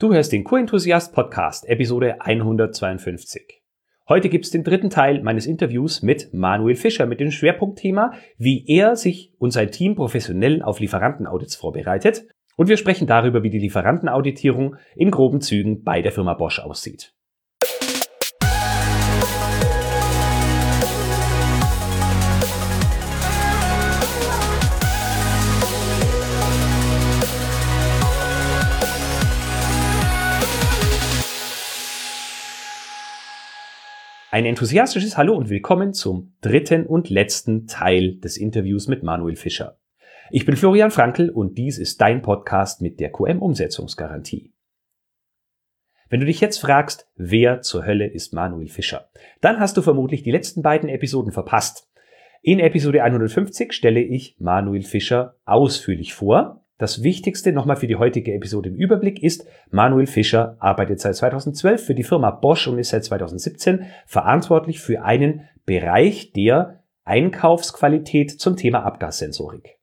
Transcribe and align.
Du 0.00 0.12
hörst 0.12 0.32
den 0.32 0.42
Q-Enthusiast 0.42 1.14
Podcast, 1.14 1.68
Episode 1.68 2.20
152. 2.20 3.62
Heute 4.08 4.28
gibt's 4.28 4.50
den 4.50 4.64
dritten 4.64 4.90
Teil 4.90 5.22
meines 5.22 5.46
Interviews 5.46 6.02
mit 6.02 6.34
Manuel 6.34 6.74
Fischer 6.74 7.06
mit 7.06 7.20
dem 7.20 7.30
Schwerpunktthema, 7.30 8.12
wie 8.36 8.64
er 8.66 8.96
sich 8.96 9.32
und 9.38 9.52
sein 9.52 9.70
Team 9.70 9.94
professionell 9.94 10.62
auf 10.62 10.80
Lieferantenaudits 10.80 11.54
vorbereitet. 11.54 12.26
Und 12.56 12.68
wir 12.68 12.76
sprechen 12.76 13.06
darüber, 13.06 13.44
wie 13.44 13.50
die 13.50 13.60
Lieferantenauditierung 13.60 14.74
in 14.96 15.12
groben 15.12 15.40
Zügen 15.40 15.84
bei 15.84 16.02
der 16.02 16.10
Firma 16.10 16.34
Bosch 16.34 16.58
aussieht. 16.58 17.14
Ein 34.34 34.46
enthusiastisches 34.46 35.16
Hallo 35.16 35.36
und 35.36 35.48
willkommen 35.48 35.94
zum 35.94 36.34
dritten 36.40 36.86
und 36.86 37.08
letzten 37.08 37.68
Teil 37.68 38.16
des 38.16 38.36
Interviews 38.36 38.88
mit 38.88 39.04
Manuel 39.04 39.36
Fischer. 39.36 39.78
Ich 40.32 40.44
bin 40.44 40.56
Florian 40.56 40.90
Frankl 40.90 41.30
und 41.30 41.56
dies 41.56 41.78
ist 41.78 42.00
dein 42.00 42.20
Podcast 42.20 42.82
mit 42.82 42.98
der 42.98 43.12
QM-Umsetzungsgarantie. 43.12 44.52
Wenn 46.08 46.18
du 46.18 46.26
dich 46.26 46.40
jetzt 46.40 46.58
fragst, 46.58 47.08
wer 47.14 47.60
zur 47.60 47.86
Hölle 47.86 48.08
ist 48.08 48.34
Manuel 48.34 48.66
Fischer, 48.66 49.08
dann 49.40 49.60
hast 49.60 49.76
du 49.76 49.82
vermutlich 49.82 50.24
die 50.24 50.32
letzten 50.32 50.62
beiden 50.62 50.88
Episoden 50.88 51.30
verpasst. 51.30 51.88
In 52.42 52.58
Episode 52.58 53.04
150 53.04 53.72
stelle 53.72 54.00
ich 54.00 54.34
Manuel 54.40 54.82
Fischer 54.82 55.36
ausführlich 55.44 56.12
vor 56.12 56.63
das 56.78 57.02
Wichtigste 57.02 57.52
nochmal 57.52 57.76
für 57.76 57.86
die 57.86 57.96
heutige 57.96 58.34
Episode 58.34 58.68
im 58.68 58.74
Überblick 58.74 59.22
ist, 59.22 59.46
Manuel 59.70 60.06
Fischer 60.06 60.56
arbeitet 60.58 61.00
seit 61.00 61.14
2012 61.14 61.84
für 61.84 61.94
die 61.94 62.02
Firma 62.02 62.30
Bosch 62.32 62.66
und 62.66 62.78
ist 62.78 62.90
seit 62.90 63.04
2017 63.04 63.86
verantwortlich 64.06 64.80
für 64.80 65.02
einen 65.02 65.48
Bereich 65.66 66.32
der 66.32 66.82
Einkaufsqualität 67.04 68.30
zum 68.40 68.56
Thema 68.56 68.84
Abgassensorik. 68.84 69.78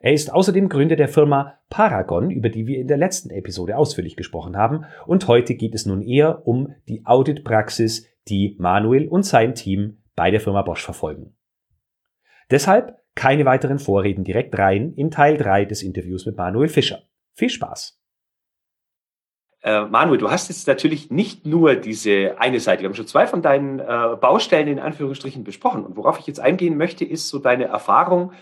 Er 0.00 0.12
ist 0.12 0.32
außerdem 0.32 0.68
Gründer 0.68 0.96
der 0.96 1.08
Firma 1.08 1.58
Paragon, 1.70 2.30
über 2.30 2.50
die 2.50 2.66
wir 2.66 2.78
in 2.78 2.88
der 2.88 2.98
letzten 2.98 3.30
Episode 3.30 3.76
ausführlich 3.78 4.16
gesprochen 4.16 4.56
haben, 4.56 4.84
und 5.06 5.26
heute 5.28 5.54
geht 5.54 5.74
es 5.74 5.86
nun 5.86 6.02
eher 6.02 6.46
um 6.46 6.74
die 6.88 7.06
Auditpraxis, 7.06 8.06
die 8.28 8.54
Manuel 8.58 9.08
und 9.08 9.24
sein 9.24 9.54
Team 9.54 10.02
bei 10.14 10.30
der 10.30 10.40
Firma 10.40 10.62
Bosch 10.62 10.84
verfolgen. 10.84 11.34
Deshalb 12.50 12.98
keine 13.14 13.44
weiteren 13.44 13.78
Vorreden 13.78 14.24
direkt 14.24 14.58
rein 14.58 14.92
in 14.94 15.10
Teil 15.10 15.36
3 15.36 15.64
des 15.64 15.82
Interviews 15.82 16.26
mit 16.26 16.36
Manuel 16.36 16.68
Fischer. 16.68 17.02
Viel 17.34 17.50
Spaß! 17.50 18.00
Äh, 19.62 19.86
Manuel, 19.86 20.18
du 20.18 20.30
hast 20.30 20.48
jetzt 20.48 20.68
natürlich 20.68 21.10
nicht 21.10 21.46
nur 21.46 21.74
diese 21.74 22.38
eine 22.38 22.60
Seite. 22.60 22.82
Wir 22.82 22.88
haben 22.88 22.94
schon 22.94 23.06
zwei 23.06 23.26
von 23.26 23.40
deinen 23.40 23.78
äh, 23.78 24.16
Baustellen 24.20 24.68
in 24.68 24.78
Anführungsstrichen 24.78 25.42
besprochen. 25.42 25.86
Und 25.86 25.96
worauf 25.96 26.18
ich 26.18 26.26
jetzt 26.26 26.40
eingehen 26.40 26.76
möchte, 26.76 27.06
ist 27.06 27.28
so 27.30 27.38
deine 27.38 27.64
Erfahrung 27.64 28.32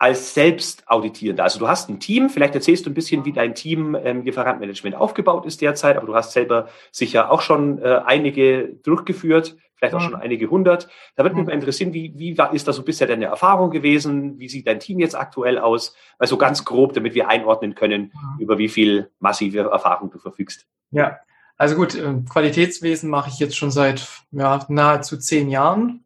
als 0.00 0.32
Selbstauditierender. 0.32 1.44
Also 1.44 1.58
du 1.58 1.68
hast 1.68 1.90
ein 1.90 2.00
Team, 2.00 2.30
vielleicht 2.30 2.54
erzählst 2.54 2.86
du 2.86 2.90
ein 2.90 2.94
bisschen, 2.94 3.26
wie 3.26 3.32
dein 3.32 3.54
Team 3.54 3.94
ähm, 4.02 4.24
Lieferantmanagement 4.24 4.96
aufgebaut 4.96 5.44
ist 5.44 5.60
derzeit, 5.60 5.98
aber 5.98 6.06
du 6.06 6.14
hast 6.14 6.32
selber 6.32 6.68
sicher 6.90 7.30
auch 7.30 7.42
schon 7.42 7.78
äh, 7.82 8.00
einige 8.04 8.76
durchgeführt 8.82 9.56
vielleicht 9.80 9.94
auch 9.94 10.00
schon 10.02 10.14
einige 10.14 10.50
hundert. 10.50 10.88
Da 11.16 11.22
würde 11.22 11.36
mich 11.36 11.46
mal 11.46 11.54
interessieren, 11.54 11.94
wie, 11.94 12.12
wie 12.16 12.36
ist 12.52 12.68
da 12.68 12.72
so 12.74 12.82
bisher 12.82 13.06
deine 13.06 13.24
Erfahrung 13.24 13.70
gewesen? 13.70 14.38
Wie 14.38 14.48
sieht 14.48 14.66
dein 14.66 14.78
Team 14.78 14.98
jetzt 14.98 15.14
aktuell 15.14 15.58
aus? 15.58 15.96
Also 16.18 16.36
ganz 16.36 16.66
grob, 16.66 16.92
damit 16.92 17.14
wir 17.14 17.30
einordnen 17.30 17.74
können, 17.74 18.12
über 18.38 18.58
wie 18.58 18.68
viel 18.68 19.10
massive 19.20 19.60
Erfahrung 19.60 20.10
du 20.10 20.18
verfügst. 20.18 20.66
Ja, 20.90 21.18
also 21.56 21.76
gut, 21.76 21.94
äh, 21.94 22.14
Qualitätswesen 22.28 23.08
mache 23.08 23.30
ich 23.30 23.38
jetzt 23.38 23.56
schon 23.56 23.70
seit 23.70 24.06
ja, 24.32 24.64
nahezu 24.68 25.16
zehn 25.16 25.48
Jahren. 25.48 26.04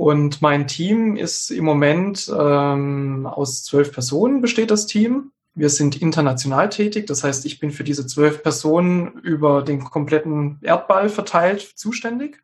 Und 0.00 0.40
mein 0.40 0.66
Team 0.66 1.14
ist 1.16 1.50
im 1.50 1.66
Moment 1.66 2.32
ähm, 2.34 3.26
aus 3.26 3.64
zwölf 3.64 3.92
Personen 3.92 4.40
besteht 4.40 4.70
das 4.70 4.86
Team. 4.86 5.30
Wir 5.52 5.68
sind 5.68 6.00
international 6.00 6.70
tätig, 6.70 7.06
das 7.06 7.22
heißt, 7.22 7.44
ich 7.44 7.60
bin 7.60 7.70
für 7.70 7.84
diese 7.84 8.06
zwölf 8.06 8.42
Personen 8.42 9.18
über 9.18 9.60
den 9.60 9.84
kompletten 9.84 10.58
Erdball 10.62 11.10
verteilt 11.10 11.60
zuständig. 11.60 12.42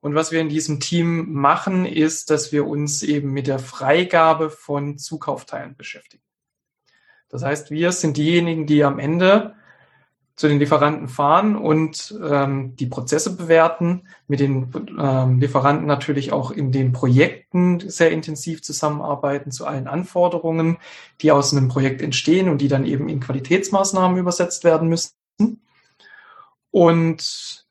Und 0.00 0.14
was 0.14 0.32
wir 0.32 0.40
in 0.40 0.48
diesem 0.48 0.80
Team 0.80 1.34
machen, 1.34 1.84
ist, 1.84 2.30
dass 2.30 2.50
wir 2.50 2.66
uns 2.66 3.02
eben 3.02 3.30
mit 3.30 3.46
der 3.46 3.58
Freigabe 3.58 4.48
von 4.48 4.96
Zukaufteilen 4.96 5.76
beschäftigen. 5.76 6.22
Das 7.28 7.44
heißt, 7.44 7.70
wir 7.70 7.92
sind 7.92 8.16
diejenigen, 8.16 8.66
die 8.66 8.82
am 8.84 8.98
Ende 8.98 9.54
zu 10.36 10.48
den 10.48 10.58
Lieferanten 10.58 11.08
fahren 11.08 11.56
und 11.56 12.14
ähm, 12.22 12.76
die 12.76 12.86
Prozesse 12.86 13.34
bewerten, 13.36 14.02
mit 14.28 14.40
den 14.40 14.70
ähm, 14.98 15.40
Lieferanten 15.40 15.86
natürlich 15.86 16.30
auch 16.30 16.50
in 16.50 16.72
den 16.72 16.92
Projekten 16.92 17.80
sehr 17.88 18.10
intensiv 18.10 18.62
zusammenarbeiten 18.62 19.50
zu 19.50 19.66
allen 19.66 19.88
Anforderungen, 19.88 20.76
die 21.22 21.32
aus 21.32 21.52
einem 21.52 21.68
Projekt 21.68 22.02
entstehen 22.02 22.50
und 22.50 22.60
die 22.60 22.68
dann 22.68 22.84
eben 22.84 23.08
in 23.08 23.20
Qualitätsmaßnahmen 23.20 24.18
übersetzt 24.18 24.62
werden 24.64 24.88
müssen. 24.88 25.12
Und 26.70 27.66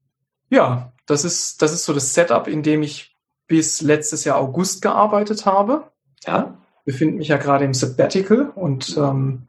ja, 0.49 0.91
das 1.05 1.23
ist, 1.23 1.61
das 1.61 1.71
ist 1.71 1.85
so 1.85 1.93
das 1.93 2.15
Setup, 2.15 2.47
in 2.47 2.63
dem 2.63 2.81
ich 2.81 3.15
bis 3.45 3.81
letztes 3.81 4.23
Jahr 4.23 4.37
August 4.37 4.81
gearbeitet 4.81 5.45
habe. 5.45 5.91
Ja. 6.25 6.57
Befinde 6.83 7.17
mich 7.17 7.27
ja 7.27 7.37
gerade 7.37 7.65
im 7.65 7.75
Sabbatical 7.75 8.51
und 8.55 8.97
ähm, 8.97 9.47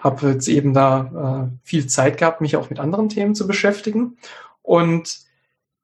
habe 0.00 0.30
jetzt 0.30 0.48
eben 0.48 0.74
da 0.74 1.50
äh, 1.52 1.58
viel 1.62 1.86
Zeit 1.86 2.18
gehabt, 2.18 2.40
mich 2.40 2.56
auch 2.56 2.70
mit 2.70 2.80
anderen 2.80 3.08
Themen 3.08 3.34
zu 3.34 3.46
beschäftigen. 3.46 4.16
Und 4.62 5.20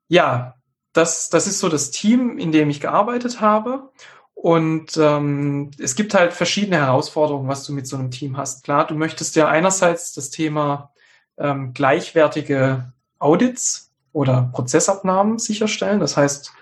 ja, 0.09 0.55
das, 0.93 1.29
das 1.29 1.47
ist 1.47 1.59
so 1.59 1.69
das 1.69 1.91
Team, 1.91 2.39
in 2.39 2.53
dem 2.53 2.71
ich 2.71 2.81
gearbeitet 2.81 3.41
habe. 3.41 3.91
Und 4.35 4.97
ähm, 4.97 5.71
es 5.79 5.95
gibt 5.95 6.15
halt 6.15 6.33
verschiedene 6.33 6.77
Herausforderungen, 6.77 7.49
was 7.49 7.65
du 7.65 7.73
mit 7.73 7.87
so 7.87 7.97
einem 7.97 8.11
Team 8.11 8.37
hast. 8.37 8.65
Klar, 8.65 8.87
du 8.87 8.95
möchtest 8.95 9.37
ja 9.37 9.49
einerseits 9.49 10.13
das 10.13 10.31
Thema 10.31 10.93
ähm, 11.39 11.73
gleichwertige 11.73 12.93
Audits 13.19 13.93
oder 14.13 14.51
Prozessabnahmen 14.53 15.39
sicherstellen. 15.39 16.01
Das 16.01 16.17
heißt, 16.17 16.53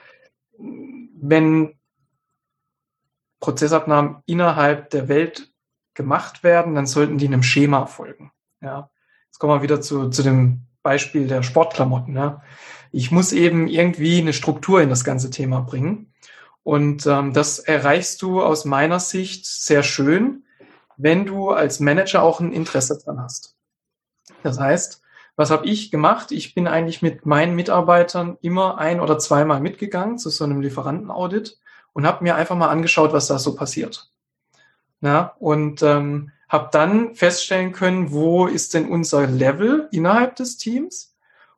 wenn 0.59 1.75
Prozessabnahmen 3.41 4.23
innerhalb 4.27 4.91
der 4.91 5.09
Welt 5.09 5.53
gemacht 5.95 6.43
werden, 6.43 6.75
dann 6.75 6.87
sollten 6.87 7.19
die 7.19 7.27
einem 7.27 7.43
Schema 7.43 7.87
folgen. 7.87 8.33
Ja. 8.61 8.91
Jetzt 9.27 9.39
kommen 9.39 9.55
wir 9.55 9.63
wieder 9.63 9.81
zu, 9.81 10.11
zu 10.11 10.23
dem 10.23 10.67
Beispiel 10.83 11.27
der 11.27 11.43
Sportklamotten. 11.43 12.15
Ja. 12.15 12.43
Ich 12.93 13.11
muss 13.11 13.33
eben 13.33 13.67
irgendwie 13.67 14.19
eine 14.21 14.33
Struktur 14.33 14.81
in 14.81 14.91
das 14.91 15.05
ganze 15.05 15.31
Thema 15.31 15.61
bringen. 15.61 16.13
Und 16.63 17.07
ähm, 17.07 17.33
das 17.33 17.59
erreichst 17.59 18.23
du 18.23 18.43
aus 18.43 18.65
meiner 18.65 19.01
Sicht 19.01 19.47
sehr 19.47 19.83
schön, 19.83 20.45
wenn 20.97 21.27
du 21.27 21.51
als 21.51 21.81
Manager 21.81 22.23
auch 22.23 22.41
ein 22.41 22.53
Interesse 22.53 22.99
dran 22.99 23.21
hast. 23.21 23.57
Das 24.43 24.59
heißt, 24.59 25.03
was 25.37 25.51
habe 25.51 25.67
ich 25.67 25.91
gemacht? 25.91 26.31
Ich 26.31 26.55
bin 26.55 26.69
eigentlich 26.69 27.03
mit 27.03 27.27
meinen 27.27 27.57
Mitarbeitern 27.57 28.39
immer 28.41 28.79
ein 28.79 29.01
oder 29.01 29.19
zweimal 29.19 29.61
mitgegangen 29.61 30.19
zu 30.19 30.31
so 30.31 30.45
einem 30.45 30.61
Lieferantenaudit 30.61 31.59
und 31.93 32.07
habe 32.07 32.23
mir 32.23 32.37
einfach 32.37 32.57
mal 32.57 32.69
angeschaut, 32.69 33.13
was 33.13 33.27
da 33.27 33.39
so 33.39 33.57
passiert. 33.57 34.14
Ja, 35.05 35.37
und 35.39 35.83
ähm, 35.83 36.33
habe 36.49 36.71
dann 36.73 37.15
feststellen 37.15 37.73
können, 37.73 38.11
wo 38.11 38.47
ist 38.47 38.73
denn 38.73 38.89
unser 38.89 39.27
Level 39.27 39.87
innerhalb 39.93 40.37
des 40.37 40.57
Teams 40.57 41.15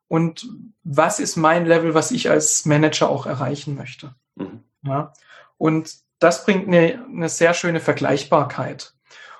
und 0.09 0.49
was 0.83 1.21
ist 1.21 1.37
mein 1.37 1.65
Level, 1.65 1.95
was 1.95 2.11
ich 2.11 2.29
als 2.29 2.67
Manager 2.67 3.09
auch 3.09 3.25
erreichen 3.25 3.77
möchte. 3.77 4.17
Mhm. 4.35 4.65
Ja, 4.83 5.13
und 5.59 5.95
das 6.19 6.45
bringt 6.45 6.67
eine, 6.67 7.05
eine 7.09 7.29
sehr 7.29 7.55
schöne 7.55 7.79
Vergleichbarkeit. 7.79 8.95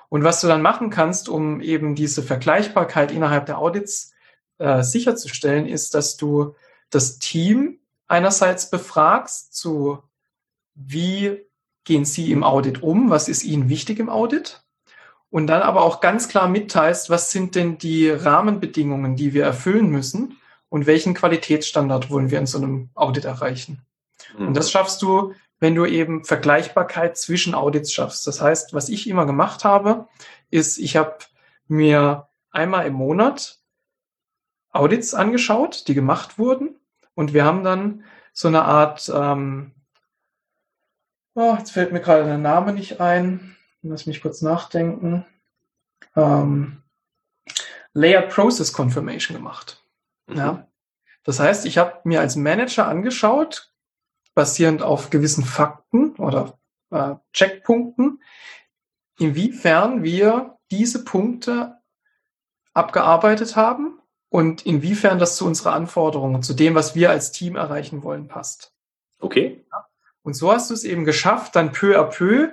Und 0.07 0.23
was 0.23 0.39
du 0.39 0.47
dann 0.47 0.61
machen 0.61 0.89
kannst, 0.89 1.27
um 1.27 1.59
eben 1.59 1.93
diese 1.93 2.23
Vergleichbarkeit 2.23 3.11
innerhalb 3.11 3.45
der 3.45 3.57
Audits 3.57 4.13
äh, 4.57 4.83
sicherzustellen, 4.83 5.65
ist, 5.65 5.95
dass 5.95 6.15
du 6.15 6.55
das 6.91 7.19
Team 7.19 7.79
einerseits 8.07 8.69
befragst 8.69 9.53
zu, 9.53 10.01
wie 10.75 11.45
gehen 11.87 12.05
sie 12.05 12.31
im 12.31 12.43
Audit 12.43 12.83
um, 12.83 13.09
was 13.09 13.29
ist 13.29 13.43
ihnen 13.43 13.69
wichtig 13.69 13.99
im 13.99 14.09
Audit 14.09 14.61
und 15.29 15.47
dann 15.47 15.61
aber 15.61 15.83
auch 15.83 16.01
ganz 16.01 16.27
klar 16.27 16.49
mitteilst, 16.49 17.09
was 17.09 17.31
sind 17.31 17.55
denn 17.55 17.77
die 17.77 18.09
Rahmenbedingungen, 18.09 19.15
die 19.15 19.33
wir 19.33 19.45
erfüllen 19.45 19.89
müssen 19.89 20.37
und 20.69 20.85
welchen 20.85 21.13
Qualitätsstandard 21.13 22.09
wollen 22.09 22.29
wir 22.29 22.39
in 22.39 22.45
so 22.45 22.57
einem 22.57 22.89
Audit 22.93 23.23
erreichen. 23.23 23.85
Mhm. 24.37 24.47
Und 24.47 24.57
das 24.57 24.69
schaffst 24.69 25.01
du, 25.01 25.33
wenn 25.59 25.75
du 25.75 25.85
eben 25.85 26.25
Vergleichbarkeit 26.25 27.17
zwischen 27.17 27.55
Audits 27.55 27.93
schaffst. 27.93 28.27
Das 28.27 28.41
heißt, 28.41 28.73
was 28.73 28.89
ich 28.89 29.09
immer 29.09 29.25
gemacht 29.25 29.63
habe, 29.63 30.07
ist, 30.51 30.77
ich 30.77 30.97
habe 30.97 31.17
mir 31.67 32.27
einmal 32.51 32.85
im 32.85 32.93
Monat 32.93 33.59
Audits 34.71 35.13
angeschaut, 35.13 35.87
die 35.87 35.93
gemacht 35.93 36.37
wurden. 36.37 36.75
Und 37.15 37.33
wir 37.33 37.45
haben 37.45 37.63
dann 37.63 38.03
so 38.33 38.49
eine 38.49 38.63
Art, 38.63 39.09
ähm, 39.13 39.71
oh, 41.37 41.55
jetzt 41.57 41.71
fällt 41.71 41.93
mir 41.93 42.01
gerade 42.01 42.25
der 42.25 42.39
Name 42.39 42.73
nicht 42.73 42.99
ein. 42.99 43.55
Lass 43.83 44.07
mich 44.07 44.21
kurz 44.21 44.41
nachdenken. 44.41 45.25
Ähm, 46.15 46.81
Layered 47.93 48.29
Process 48.29 48.73
Confirmation 48.73 49.37
gemacht. 49.37 49.83
Mhm. 50.25 50.35
Ja. 50.35 50.67
Das 51.23 51.39
heißt, 51.39 51.65
ich 51.65 51.77
habe 51.77 51.99
mir 52.05 52.21
als 52.21 52.35
Manager 52.35 52.87
angeschaut, 52.87 53.71
basierend 54.33 54.81
auf 54.81 55.09
gewissen 55.09 55.45
Fakten 55.45 56.15
oder 56.15 56.57
äh, 56.89 57.15
Checkpunkten, 57.33 58.21
inwiefern 59.19 60.03
wir 60.03 60.57
diese 60.71 61.03
Punkte 61.03 61.77
abgearbeitet 62.73 63.55
haben 63.55 63.99
und 64.29 64.65
inwiefern 64.65 65.19
das 65.19 65.37
zu 65.37 65.45
unserer 65.45 65.73
Anforderungen, 65.73 66.43
zu 66.43 66.53
dem, 66.53 66.75
was 66.75 66.95
wir 66.95 67.09
als 67.09 67.31
Team 67.31 67.55
erreichen 67.55 68.03
wollen, 68.03 68.27
passt. 68.27 68.73
Okay. 69.19 69.65
Und 70.27 70.33
so 70.33 70.51
hast 70.51 70.69
du 70.69 70.73
es 70.73 70.83
eben 70.83 71.05
geschafft, 71.05 71.55
dann 71.55 71.71
peu 71.71 71.97
à 71.97 72.03
peu 72.03 72.49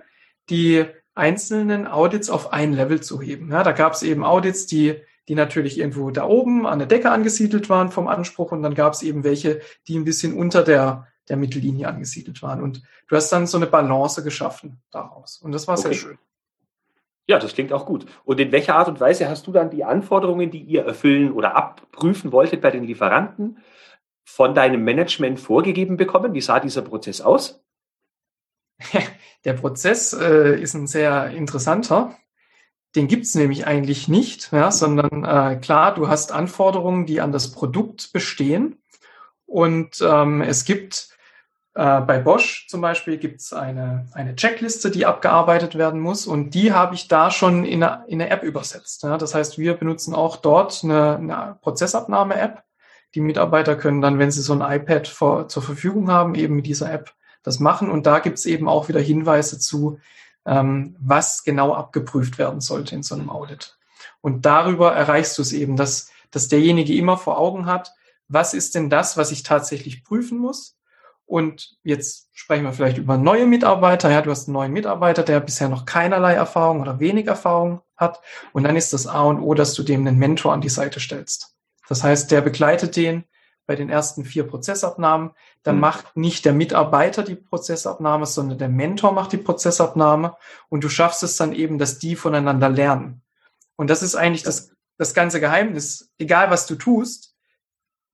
die 0.48 0.84
einzelnen 1.16 1.88
Audits 1.88 2.30
auf 2.30 2.52
ein 2.52 2.72
Level 2.72 3.00
zu 3.02 3.20
heben. 3.20 3.50
Ja, 3.50 3.64
da 3.64 3.72
gab 3.72 3.94
es 3.94 4.04
eben 4.04 4.22
Audits, 4.22 4.66
die, 4.66 4.94
die 5.26 5.34
natürlich 5.34 5.80
irgendwo 5.80 6.12
da 6.12 6.24
oben 6.24 6.68
an 6.68 6.78
der 6.78 6.86
Decke 6.86 7.10
angesiedelt 7.10 7.68
waren 7.68 7.90
vom 7.90 8.06
Anspruch 8.06 8.52
und 8.52 8.62
dann 8.62 8.76
gab 8.76 8.92
es 8.92 9.02
eben 9.02 9.24
welche, 9.24 9.60
die 9.88 9.98
ein 9.98 10.04
bisschen 10.04 10.34
unter 10.34 10.62
der, 10.62 11.08
der 11.28 11.36
Mittellinie 11.36 11.88
angesiedelt 11.88 12.42
waren. 12.42 12.62
Und 12.62 12.80
du 13.08 13.16
hast 13.16 13.30
dann 13.30 13.48
so 13.48 13.56
eine 13.56 13.66
Balance 13.66 14.22
geschaffen 14.22 14.80
daraus. 14.92 15.38
Und 15.38 15.50
das 15.50 15.66
war 15.66 15.76
okay. 15.76 15.88
sehr 15.88 15.94
schön. 15.94 16.18
Ja, 17.26 17.40
das 17.40 17.54
klingt 17.54 17.72
auch 17.72 17.86
gut. 17.86 18.06
Und 18.24 18.38
in 18.38 18.52
welcher 18.52 18.76
Art 18.76 18.86
und 18.86 19.00
Weise 19.00 19.28
hast 19.28 19.48
du 19.48 19.50
dann 19.50 19.70
die 19.70 19.82
Anforderungen, 19.82 20.52
die 20.52 20.62
ihr 20.62 20.84
erfüllen 20.84 21.32
oder 21.32 21.56
abprüfen 21.56 22.30
wolltet 22.30 22.60
bei 22.60 22.70
den 22.70 22.84
Lieferanten, 22.84 23.58
von 24.24 24.54
deinem 24.54 24.84
Management 24.84 25.40
vorgegeben 25.40 25.96
bekommen? 25.96 26.34
Wie 26.34 26.40
sah 26.40 26.60
dieser 26.60 26.82
Prozess 26.82 27.20
aus? 27.20 27.63
Der 29.44 29.52
Prozess 29.52 30.12
äh, 30.12 30.60
ist 30.60 30.74
ein 30.74 30.86
sehr 30.86 31.30
interessanter. 31.30 32.16
Den 32.96 33.08
gibt's 33.08 33.34
nämlich 33.34 33.66
eigentlich 33.66 34.08
nicht, 34.08 34.52
ja, 34.52 34.70
sondern 34.70 35.24
äh, 35.24 35.56
klar, 35.56 35.94
du 35.94 36.08
hast 36.08 36.32
Anforderungen, 36.32 37.06
die 37.06 37.20
an 37.20 37.32
das 37.32 37.50
Produkt 37.50 38.12
bestehen. 38.12 38.80
Und 39.46 40.00
ähm, 40.00 40.42
es 40.42 40.64
gibt 40.64 41.14
äh, 41.74 42.00
bei 42.02 42.18
Bosch 42.20 42.68
zum 42.68 42.80
Beispiel 42.80 43.18
gibt's 43.18 43.52
eine, 43.52 44.06
eine 44.12 44.36
Checkliste, 44.36 44.92
die 44.92 45.06
abgearbeitet 45.06 45.76
werden 45.76 46.00
muss 46.00 46.26
und 46.26 46.54
die 46.54 46.72
habe 46.72 46.94
ich 46.94 47.08
da 47.08 47.32
schon 47.32 47.64
in 47.64 47.82
eine, 47.82 48.04
in 48.06 48.20
App 48.20 48.44
übersetzt. 48.44 49.02
Ja. 49.02 49.18
Das 49.18 49.34
heißt, 49.34 49.58
wir 49.58 49.74
benutzen 49.74 50.14
auch 50.14 50.36
dort 50.36 50.82
eine, 50.84 51.16
eine 51.16 51.58
Prozessabnahme-App. 51.62 52.62
Die 53.16 53.20
Mitarbeiter 53.20 53.76
können 53.76 54.00
dann, 54.00 54.18
wenn 54.18 54.30
sie 54.30 54.42
so 54.42 54.52
ein 54.52 54.60
iPad 54.60 55.08
vor, 55.08 55.48
zur 55.48 55.62
Verfügung 55.62 56.10
haben, 56.10 56.36
eben 56.36 56.54
mit 56.54 56.66
dieser 56.66 56.92
App 56.92 57.12
das 57.44 57.60
machen. 57.60 57.88
Und 57.88 58.06
da 58.06 58.18
gibt's 58.18 58.46
eben 58.46 58.68
auch 58.68 58.88
wieder 58.88 59.00
Hinweise 59.00 59.60
zu, 59.60 60.00
ähm, 60.44 60.96
was 60.98 61.44
genau 61.44 61.72
abgeprüft 61.72 62.38
werden 62.38 62.60
sollte 62.60 62.96
in 62.96 63.04
so 63.04 63.14
einem 63.14 63.30
Audit. 63.30 63.78
Und 64.20 64.44
darüber 64.44 64.92
erreichst 64.92 65.38
du 65.38 65.42
es 65.42 65.52
eben, 65.52 65.76
dass, 65.76 66.10
dass 66.32 66.48
derjenige 66.48 66.96
immer 66.96 67.16
vor 67.16 67.38
Augen 67.38 67.66
hat, 67.66 67.92
was 68.26 68.54
ist 68.54 68.74
denn 68.74 68.90
das, 68.90 69.16
was 69.16 69.30
ich 69.30 69.44
tatsächlich 69.44 70.02
prüfen 70.02 70.38
muss 70.38 70.76
und 71.26 71.76
jetzt 71.82 72.28
sprechen 72.32 72.64
wir 72.64 72.72
vielleicht 72.72 72.98
über 72.98 73.16
neue 73.16 73.46
Mitarbeiter. 73.46 74.10
Ja, 74.10 74.20
du 74.22 74.30
hast 74.30 74.46
einen 74.46 74.54
neuen 74.54 74.72
Mitarbeiter, 74.72 75.22
der 75.22 75.40
bisher 75.40 75.68
noch 75.68 75.86
keinerlei 75.86 76.34
Erfahrung 76.34 76.80
oder 76.80 77.00
wenig 77.00 77.26
Erfahrung 77.26 77.80
hat. 77.96 78.20
Und 78.52 78.64
dann 78.64 78.76
ist 78.76 78.92
das 78.92 79.06
A 79.06 79.22
und 79.22 79.40
O, 79.40 79.54
dass 79.54 79.74
du 79.74 79.82
dem 79.82 80.06
einen 80.06 80.18
Mentor 80.18 80.52
an 80.52 80.60
die 80.60 80.68
Seite 80.68 81.00
stellst. 81.00 81.54
Das 81.88 82.02
heißt, 82.02 82.30
der 82.30 82.40
begleitet 82.40 82.96
den 82.96 83.24
bei 83.66 83.76
den 83.76 83.90
ersten 83.90 84.24
vier 84.24 84.46
Prozessabnahmen. 84.46 85.30
Dann 85.62 85.76
mhm. 85.76 85.80
macht 85.80 86.16
nicht 86.16 86.44
der 86.44 86.52
Mitarbeiter 86.52 87.22
die 87.22 87.34
Prozessabnahme, 87.34 88.26
sondern 88.26 88.58
der 88.58 88.68
Mentor 88.68 89.12
macht 89.12 89.32
die 89.32 89.38
Prozessabnahme. 89.38 90.36
Und 90.68 90.84
du 90.84 90.88
schaffst 90.88 91.22
es 91.22 91.36
dann 91.36 91.52
eben, 91.52 91.78
dass 91.78 91.98
die 91.98 92.16
voneinander 92.16 92.68
lernen. 92.68 93.22
Und 93.76 93.90
das 93.90 94.02
ist 94.02 94.14
eigentlich 94.14 94.42
das, 94.42 94.72
das 94.98 95.14
ganze 95.14 95.40
Geheimnis. 95.40 96.12
Egal 96.18 96.50
was 96.50 96.66
du 96.66 96.74
tust, 96.76 97.34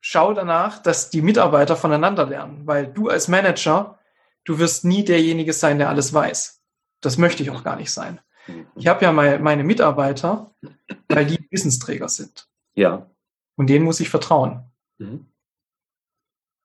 schau 0.01 0.33
danach, 0.33 0.83
dass 0.83 1.11
die 1.11 1.23
Mitarbeiter 1.23 1.77
voneinander 1.77 2.27
lernen, 2.27 2.67
weil 2.67 2.87
du 2.87 3.09
als 3.09 3.29
Manager, 3.29 3.99
du 4.45 4.59
wirst 4.59 4.85
nie 4.85 5.05
derjenige 5.05 5.53
sein, 5.53 5.79
der 5.79 5.89
alles 5.89 6.13
weiß. 6.13 6.63
Das 7.01 7.19
möchte 7.19 7.43
ich 7.43 7.51
auch 7.51 7.65
gar 7.65 7.77
nicht 7.77 7.91
sein. 7.91 8.21
Ich 8.75 8.87
habe 8.87 9.05
ja 9.05 9.13
meine, 9.13 9.39
meine 9.39 9.65
Mitarbeiter, 9.65 10.55
weil 11.09 11.27
die 11.27 11.47
Wissensträger 11.51 12.09
sind. 12.09 12.49
Ja. 12.75 13.11
Und 13.57 13.69
denen 13.69 13.85
muss 13.85 14.01
ich 14.01 14.09
vertrauen. 14.09 14.65
Mhm. 14.99 15.27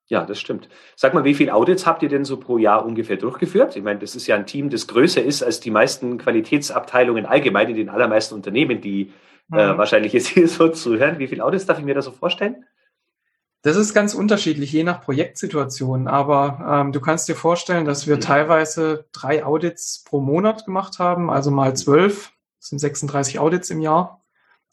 Ja, 0.08 0.24
das 0.24 0.40
stimmt. 0.40 0.70
Sag 0.96 1.16
mal, 1.16 1.24
wie 1.24 1.34
viele 1.34 1.54
Audits 1.54 1.88
habt 1.88 2.04
ihr 2.04 2.10
denn 2.10 2.26
so 2.26 2.38
pro 2.38 2.60
Jahr 2.60 2.86
ungefähr 2.86 3.18
durchgeführt? 3.18 3.76
Ich 3.76 3.84
meine, 3.84 4.00
das 4.00 4.16
ist 4.16 4.28
ja 4.28 4.36
ein 4.36 4.46
Team, 4.46 4.70
das 4.70 4.88
größer 4.88 5.24
ist 5.24 5.42
als 5.42 5.60
die 5.60 5.72
meisten 5.72 6.20
Qualitätsabteilungen 6.20 7.26
allgemein 7.26 7.70
in 7.70 7.76
den 7.76 7.90
allermeisten 7.90 8.36
Unternehmen, 8.36 8.82
die 8.82 9.14
äh, 9.52 9.56
mhm. 9.56 9.58
äh, 9.58 9.78
wahrscheinlich 9.78 10.14
jetzt 10.14 10.28
hier 10.28 10.48
so 10.48 10.70
zuhören. 10.70 11.18
Wie 11.18 11.28
viele 11.28 11.44
Audits 11.44 11.66
darf 11.66 11.80
ich 11.80 11.86
mir 11.86 11.96
da 11.96 12.04
so 12.04 12.12
vorstellen? 12.12 12.66
Das 13.64 13.78
ist 13.78 13.96
ganz 13.96 14.14
unterschiedlich, 14.14 14.72
je 14.72 14.84
nach 14.84 15.02
Projektsituation. 15.02 16.08
Aber 16.08 16.64
ähm, 16.70 16.92
du 16.92 17.02
kannst 17.02 17.28
dir 17.28 17.36
vorstellen, 17.36 17.86
dass 17.86 18.06
wir 18.06 18.20
teilweise 18.20 19.08
drei 19.12 19.44
Audits 19.44 20.04
pro 20.04 20.22
Monat 20.22 20.66
gemacht 20.66 21.00
haben, 21.00 21.32
also 21.32 21.50
mal 21.50 21.76
zwölf, 21.76 22.32
das 22.60 22.70
sind 22.70 22.78
36 22.78 23.40
Audits 23.40 23.72
im 23.72 23.82
Jahr, 23.82 24.24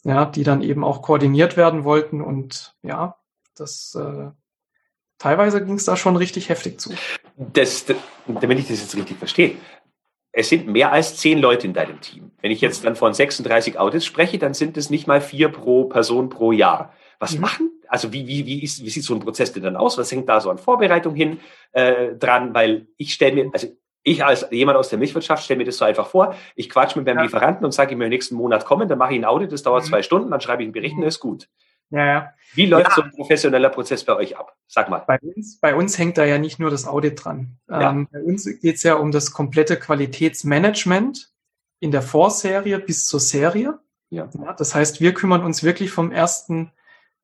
ja, 0.03 0.25
die 0.25 0.43
dann 0.43 0.61
eben 0.61 0.83
auch 0.83 1.01
koordiniert 1.01 1.57
werden 1.57 1.85
wollten. 1.85 2.21
Und 2.21 2.75
ja, 2.83 3.15
das 3.55 3.95
äh, 3.99 4.29
teilweise 5.23 5.63
ging 5.65 5.75
es 5.75 5.85
da 5.85 5.97
schon 5.97 6.15
richtig 6.15 6.49
heftig 6.49 6.79
zu. 6.79 6.93
Das, 7.37 7.85
damit 8.27 8.59
ich 8.59 8.67
das 8.67 8.81
jetzt 8.81 8.95
richtig 8.95 9.17
verstehe, 9.17 9.55
es 10.31 10.49
sind 10.49 10.67
mehr 10.67 10.91
als 10.91 11.17
zehn 11.17 11.39
Leute 11.39 11.67
in 11.67 11.73
deinem 11.73 12.01
Team. 12.01 12.31
Wenn 12.41 12.51
ich 12.51 12.61
jetzt 12.61 12.85
dann 12.85 12.95
von 12.95 13.13
36 13.13 13.79
Audits 13.79 14.05
spreche, 14.05 14.37
dann 14.37 14.53
sind 14.53 14.77
es 14.77 14.89
nicht 14.89 15.07
mal 15.07 15.21
vier 15.21 15.49
pro 15.49 15.85
Person 15.85 16.29
pro 16.29 16.51
Jahr. 16.51 16.93
Was 17.19 17.35
mhm. 17.35 17.41
machen 17.41 17.69
also 17.93 18.11
wie, 18.11 18.25
wie, 18.25 18.43
wie, 18.47 18.63
ist, 18.63 18.83
wie 18.83 18.89
sieht 18.89 19.03
so 19.03 19.13
ein 19.13 19.19
Prozess 19.19 19.53
denn 19.53 19.61
dann 19.61 19.75
aus? 19.75 19.99
Was 19.99 20.11
hängt 20.11 20.27
da 20.27 20.41
so 20.41 20.49
an 20.49 20.57
Vorbereitung 20.57 21.13
hin 21.13 21.39
äh, 21.73 22.15
dran? 22.15 22.51
Weil 22.55 22.87
ich 22.97 23.13
stelle 23.13 23.35
mir, 23.35 23.51
also 23.53 23.67
ich 24.01 24.25
als 24.25 24.47
jemand 24.49 24.79
aus 24.79 24.89
der 24.89 24.97
Milchwirtschaft 24.97 25.43
stelle 25.43 25.59
mir 25.59 25.65
das 25.65 25.77
so 25.77 25.85
einfach 25.85 26.07
vor. 26.07 26.35
Ich 26.55 26.71
quatsch 26.71 26.95
mit 26.95 27.05
meinem 27.05 27.17
ja. 27.17 27.23
Lieferanten 27.25 27.63
und 27.63 27.71
sage 27.71 27.93
ihm 27.93 28.01
im 28.01 28.09
nächsten 28.09 28.33
Monat 28.33 28.65
kommen, 28.65 28.89
dann 28.89 28.97
mache 28.97 29.13
ich 29.13 29.19
ein 29.19 29.25
Audit, 29.25 29.51
das 29.51 29.61
dauert 29.61 29.83
mhm. 29.83 29.89
zwei 29.89 30.01
Stunden, 30.01 30.31
dann 30.31 30.41
schreibe 30.41 30.63
ich 30.63 30.65
einen 30.65 30.73
Bericht 30.73 30.97
und 30.97 31.03
ist 31.03 31.19
gut. 31.19 31.49
Ja, 31.93 32.05
ja. 32.05 32.33
Wie 32.55 32.65
läuft 32.65 32.89
ja. 32.89 32.95
so 32.95 33.01
ein 33.03 33.11
professioneller 33.11 33.69
Prozess 33.69 34.03
bei 34.03 34.15
euch 34.15 34.35
ab? 34.35 34.55
Sag 34.67 34.89
mal. 34.89 35.03
Bei 35.05 35.19
uns, 35.19 35.59
bei 35.59 35.75
uns 35.75 35.97
hängt 35.99 36.17
da 36.17 36.25
ja 36.25 36.39
nicht 36.39 36.57
nur 36.57 36.71
das 36.71 36.87
Audit 36.87 37.23
dran. 37.23 37.59
Ja. 37.69 37.91
Ähm, 37.91 38.07
bei 38.11 38.19
uns 38.19 38.45
geht 38.45 38.75
es 38.75 38.83
ja 38.83 38.95
um 38.95 39.11
das 39.11 39.31
komplette 39.31 39.77
Qualitätsmanagement 39.77 41.31
in 41.79 41.91
der 41.91 42.01
Vorserie 42.01 42.79
bis 42.79 43.05
zur 43.05 43.19
Serie. 43.19 43.79
Ja. 44.09 44.27
Das 44.57 44.73
heißt, 44.73 45.01
wir 45.01 45.13
kümmern 45.13 45.43
uns 45.43 45.61
wirklich 45.61 45.91
vom 45.91 46.11
ersten 46.11 46.71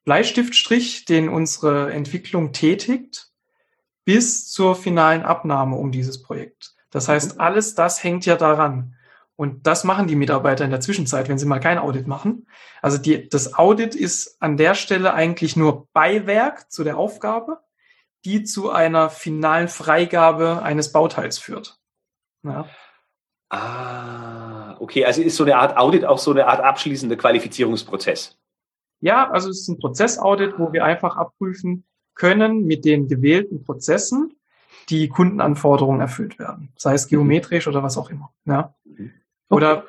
Bleistiftstrich, 0.05 1.05
den 1.05 1.29
unsere 1.29 1.91
Entwicklung 1.91 2.51
tätigt, 2.51 3.31
bis 4.05 4.49
zur 4.51 4.75
finalen 4.75 5.23
Abnahme 5.23 5.77
um 5.77 5.91
dieses 5.91 6.21
Projekt. 6.21 6.75
Das 6.91 7.07
heißt, 7.07 7.35
mhm. 7.35 7.41
alles 7.41 7.73
das 7.73 8.03
hängt 8.03 8.27
ja 8.27 8.35
daran. 8.35 8.95
Und 9.39 9.67
das 9.67 9.85
machen 9.85 10.07
die 10.07 10.17
Mitarbeiter 10.17 10.65
in 10.65 10.69
der 10.69 10.81
Zwischenzeit, 10.81 11.29
wenn 11.29 11.37
sie 11.37 11.45
mal 11.45 11.61
kein 11.61 11.77
Audit 11.77 12.07
machen. 12.07 12.45
Also 12.81 12.97
die, 12.97 13.29
das 13.29 13.53
Audit 13.53 13.95
ist 13.95 14.35
an 14.41 14.57
der 14.57 14.75
Stelle 14.75 15.13
eigentlich 15.13 15.55
nur 15.55 15.87
Beiwerk 15.93 16.69
zu 16.69 16.83
der 16.83 16.97
Aufgabe, 16.97 17.61
die 18.25 18.43
zu 18.43 18.69
einer 18.69 19.09
finalen 19.09 19.69
Freigabe 19.69 20.61
eines 20.61 20.91
Bauteils 20.91 21.37
führt. 21.37 21.79
Ja. 22.43 22.65
Ah, 23.47 24.75
okay. 24.81 25.05
Also 25.05 25.21
ist 25.21 25.37
so 25.37 25.45
eine 25.45 25.55
Art 25.55 25.77
Audit 25.77 26.03
auch 26.03 26.19
so 26.19 26.31
eine 26.31 26.47
Art 26.47 26.59
abschließender 26.59 27.15
Qualifizierungsprozess. 27.15 28.37
Ja, 28.99 29.31
also 29.31 29.49
es 29.51 29.61
ist 29.61 29.69
ein 29.69 29.79
Prozessaudit, 29.79 30.55
wo 30.59 30.73
wir 30.73 30.83
einfach 30.83 31.15
abprüfen 31.15 31.85
können 32.13 32.65
mit 32.65 32.83
den 32.83 33.07
gewählten 33.07 33.63
Prozessen, 33.63 34.35
die 34.89 35.07
Kundenanforderungen 35.07 36.01
erfüllt 36.01 36.39
werden. 36.39 36.73
Sei 36.75 36.93
es 36.93 37.07
geometrisch 37.07 37.69
oder 37.69 37.83
was 37.83 37.97
auch 37.97 38.09
immer. 38.09 38.33
Ja. 38.43 38.75
Mhm. 38.83 39.13
Oder 39.49 39.85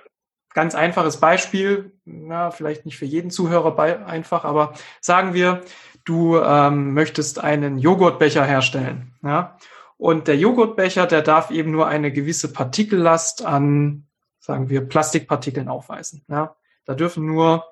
ganz 0.53 0.75
einfaches 0.75 1.19
Beispiel, 1.19 1.93
na, 2.05 2.51
vielleicht 2.51 2.85
nicht 2.85 2.99
für 2.99 3.05
jeden 3.05 3.31
Zuhörer 3.31 3.75
bei, 3.75 4.05
einfach, 4.05 4.45
aber 4.45 4.75
sagen 5.01 5.35
wir, 5.35 5.63
du 6.05 6.39
ähm, 6.39 6.95
möchtest 6.95 7.39
einen 7.39 7.79
Joghurtbecher 7.79 8.45
herstellen. 8.45 9.15
Ja? 9.23 9.57
Und 9.97 10.29
der 10.29 10.37
Joghurtbecher, 10.37 11.07
der 11.07 11.23
darf 11.23 11.51
eben 11.51 11.71
nur 11.71 11.87
eine 11.87 12.11
gewisse 12.11 12.53
Partikellast 12.53 13.45
an, 13.45 14.07
sagen 14.39 14.69
wir, 14.71 14.81
Plastikpartikeln 14.89 15.69
aufweisen. 15.69 16.25
Ja? 16.29 16.57
Da 16.85 16.95
dürfen 16.95 17.27
nur 17.27 17.65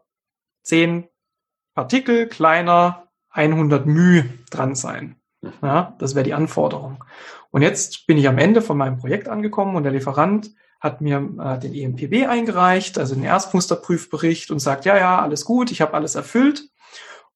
zehn 0.62 1.08
Partikel 1.74 2.28
kleiner 2.28 3.08
100 3.30 3.86
μ 3.86 4.24
dran 4.50 4.74
sein. 4.74 5.16
Ja, 5.62 5.94
das 5.98 6.14
wäre 6.14 6.24
die 6.24 6.34
Anforderung. 6.34 7.04
Und 7.50 7.62
jetzt 7.62 8.06
bin 8.06 8.18
ich 8.18 8.28
am 8.28 8.38
Ende 8.38 8.60
von 8.62 8.76
meinem 8.76 8.98
Projekt 8.98 9.28
angekommen 9.28 9.76
und 9.76 9.84
der 9.84 9.92
Lieferant 9.92 10.50
hat 10.80 11.00
mir 11.00 11.28
äh, 11.40 11.58
den 11.58 11.74
EMPB 11.74 12.26
eingereicht, 12.26 12.98
also 12.98 13.14
den 13.14 13.24
Erstmusterprüfbericht 13.24 14.50
und 14.50 14.60
sagt, 14.60 14.84
ja, 14.84 14.96
ja, 14.96 15.20
alles 15.20 15.44
gut, 15.44 15.70
ich 15.70 15.80
habe 15.80 15.94
alles 15.94 16.14
erfüllt. 16.14 16.68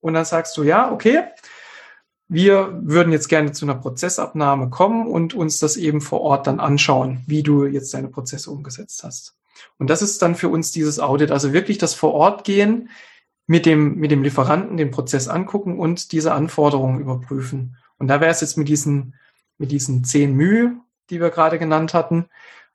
Und 0.00 0.14
dann 0.14 0.24
sagst 0.24 0.56
du, 0.56 0.62
ja, 0.62 0.90
okay, 0.92 1.24
wir 2.28 2.80
würden 2.82 3.12
jetzt 3.12 3.28
gerne 3.28 3.52
zu 3.52 3.64
einer 3.66 3.74
Prozessabnahme 3.74 4.70
kommen 4.70 5.06
und 5.06 5.34
uns 5.34 5.58
das 5.58 5.76
eben 5.76 6.00
vor 6.00 6.22
Ort 6.22 6.46
dann 6.46 6.60
anschauen, 6.60 7.22
wie 7.26 7.42
du 7.42 7.66
jetzt 7.66 7.92
deine 7.94 8.08
Prozesse 8.08 8.50
umgesetzt 8.50 9.04
hast. 9.04 9.36
Und 9.78 9.90
das 9.90 10.02
ist 10.02 10.22
dann 10.22 10.34
für 10.34 10.48
uns 10.48 10.72
dieses 10.72 10.98
Audit, 10.98 11.30
also 11.30 11.52
wirklich 11.52 11.78
das 11.78 11.94
vor 11.94 12.14
Ort 12.14 12.44
gehen, 12.44 12.88
mit 13.46 13.66
dem, 13.66 13.96
mit 13.96 14.10
dem 14.10 14.22
Lieferanten 14.22 14.76
den 14.76 14.90
Prozess 14.90 15.28
angucken 15.28 15.78
und 15.78 16.12
diese 16.12 16.32
Anforderungen 16.32 17.00
überprüfen. 17.00 17.76
Und 17.98 18.08
da 18.08 18.20
wäre 18.20 18.30
es 18.30 18.40
jetzt 18.40 18.56
mit 18.56 18.68
diesen, 18.68 19.14
mit 19.58 19.70
diesen 19.70 20.04
10 20.04 20.34
μ, 20.34 20.80
die 21.10 21.20
wir 21.20 21.30
gerade 21.30 21.58
genannt 21.58 21.92
hatten, 21.92 22.26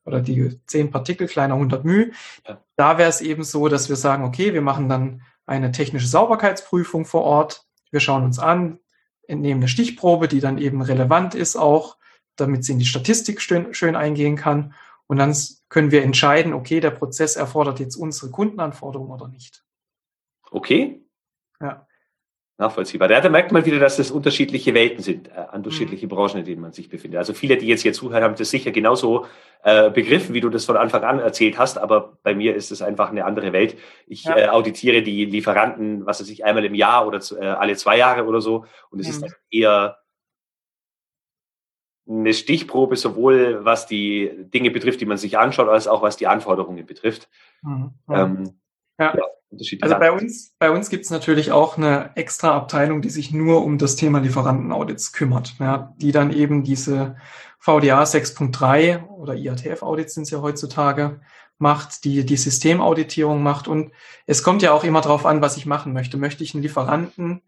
oder 0.08 0.22
die 0.22 0.60
10 0.66 0.90
Partikel 0.90 1.28
kleiner 1.28 1.56
100 1.56 1.84
μ, 1.84 2.12
ja. 2.48 2.62
da 2.78 2.98
wäre 2.98 3.10
es 3.10 3.22
eben 3.22 3.44
so, 3.44 3.68
dass 3.68 3.90
wir 3.90 3.98
sagen, 3.98 4.24
okay, 4.24 4.54
wir 4.54 4.62
machen 4.62 4.88
dann 4.90 5.22
eine 5.46 5.72
technische 5.72 6.08
Sauberkeitsprüfung 6.08 7.06
vor 7.06 7.24
Ort. 7.24 7.66
Wir 7.92 8.00
schauen 8.00 8.24
uns 8.24 8.40
an, 8.40 8.80
entnehmen 9.28 9.62
eine 9.62 9.68
Stichprobe, 9.68 10.28
die 10.28 10.40
dann 10.40 10.58
eben 10.58 10.82
relevant 10.82 11.36
ist 11.36 11.56
auch, 11.58 11.98
damit 12.38 12.64
sie 12.64 12.74
in 12.74 12.80
die 12.80 12.86
Statistik 12.86 13.42
schön, 13.42 13.74
schön 13.74 13.96
eingehen 13.96 14.38
kann. 14.38 14.74
Und 15.08 15.18
dann 15.18 15.36
können 15.70 15.92
wir 15.92 16.04
entscheiden, 16.04 16.54
okay, 16.54 16.80
der 16.80 16.92
Prozess 16.92 17.36
erfordert 17.36 17.80
jetzt 17.80 17.96
unsere 17.96 18.32
Kundenanforderungen 18.32 19.12
oder 19.12 19.28
nicht. 19.28 19.64
Okay. 20.52 21.02
Ja. 21.62 21.87
Nachvollziehbar. 22.60 23.08
Da 23.08 23.30
merkt 23.30 23.52
man 23.52 23.66
wieder, 23.66 23.78
dass 23.78 23.98
das 23.98 24.10
unterschiedliche 24.10 24.74
Welten 24.74 25.04
sind, 25.04 25.28
äh, 25.28 25.46
unterschiedliche 25.54 26.08
mhm. 26.08 26.10
Branchen, 26.10 26.40
in 26.40 26.46
denen 26.46 26.62
man 26.62 26.74
sich 26.74 26.90
befindet. 26.90 27.20
Also 27.20 27.34
viele, 27.34 27.56
die 27.58 27.68
jetzt 27.68 27.84
hier 27.84 27.94
zuhören, 27.94 28.24
haben 28.24 28.36
das 28.36 28.50
sicher 28.50 28.72
genauso 28.72 29.28
äh, 29.64 29.92
begriffen, 29.92 30.34
wie 30.34 30.42
du 30.42 30.50
das 30.50 30.66
von 30.66 30.76
Anfang 30.76 31.04
an 31.04 31.20
erzählt 31.20 31.60
hast, 31.60 31.78
aber 31.78 32.18
bei 32.24 32.34
mir 32.34 32.56
ist 32.56 32.72
es 32.72 32.82
einfach 32.82 33.12
eine 33.12 33.26
andere 33.26 33.54
Welt. 33.54 33.78
Ich 34.08 34.24
ja. 34.24 34.36
äh, 34.36 34.48
auditiere 34.48 35.04
die 35.04 35.26
Lieferanten, 35.26 36.08
was 36.08 36.20
weiß 36.20 36.30
ich, 36.30 36.46
einmal 36.46 36.66
im 36.66 36.74
Jahr 36.74 37.06
oder 37.06 37.20
zu, 37.20 37.38
äh, 37.38 37.46
alle 37.46 37.76
zwei 37.76 37.98
Jahre 37.98 38.26
oder 38.26 38.42
so 38.42 38.66
und 38.90 39.02
es 39.02 39.08
mhm. 39.08 39.26
ist 39.26 39.36
eher 39.52 40.00
eine 42.10 42.34
Stichprobe, 42.34 42.96
sowohl 42.96 43.66
was 43.66 43.86
die 43.86 44.32
Dinge 44.36 44.72
betrifft, 44.72 45.02
die 45.02 45.06
man 45.06 45.18
sich 45.18 45.38
anschaut, 45.38 45.70
als 45.70 45.88
auch 45.88 46.02
was 46.02 46.18
die 46.18 46.28
Anforderungen 46.28 46.86
betrifft. 46.86 47.30
Mhm. 47.62 47.92
Ähm, 48.10 48.60
ja. 48.98 49.16
ja. 49.16 49.24
Also 49.82 49.98
bei 49.98 50.12
uns, 50.12 50.54
bei 50.60 50.70
uns 50.70 50.90
gibt 50.90 51.06
es 51.06 51.12
natürlich 51.12 51.52
auch 51.52 51.78
eine 51.78 52.12
extra 52.16 52.56
Abteilung, 52.56 53.02
die 53.02 53.10
sich 53.10 53.32
nur 53.32 53.64
um 53.64 53.78
das 53.78 53.96
Thema 53.96 54.20
Lieferantenaudits 54.20 55.14
kümmert, 55.14 55.56
ja, 55.60 55.94
die 55.98 56.12
dann 56.12 56.34
eben 56.34 56.64
diese 56.64 57.16
VDA 57.60 58.04
6.3 58.04 59.08
oder 59.08 59.36
IATF-Audits 59.36 60.14
sind 60.14 60.24
es 60.24 60.32
ja 60.32 60.42
heutzutage, 60.42 61.22
macht, 61.58 62.04
die 62.04 62.26
die 62.26 62.38
Systemauditierung 62.38 63.42
macht. 63.42 63.68
Und 63.68 63.92
es 64.26 64.44
kommt 64.44 64.62
ja 64.62 64.74
auch 64.74 64.84
immer 64.84 65.02
darauf 65.02 65.26
an, 65.26 65.42
was 65.42 65.58
ich 65.58 65.66
machen 65.66 65.94
möchte. 65.94 66.18
Möchte 66.18 66.44
ich 66.44 66.54
einen 66.54 66.64
Lieferanten, 66.64 67.42